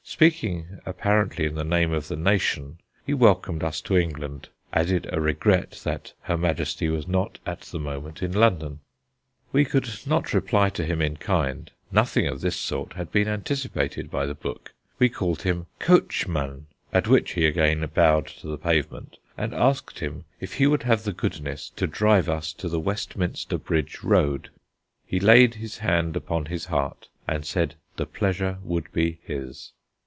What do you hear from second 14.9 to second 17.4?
We called him "coachman," at which